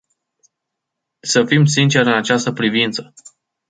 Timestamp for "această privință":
2.13-3.13